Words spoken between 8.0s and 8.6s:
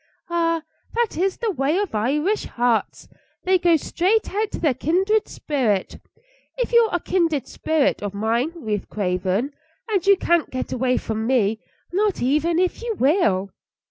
of mine,